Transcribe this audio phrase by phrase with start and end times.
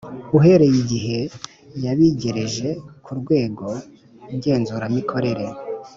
[0.37, 1.17] uhereye igihe
[1.83, 2.69] yabigereje
[3.03, 3.67] ku rwego
[4.35, 5.45] ngenzuramikorere.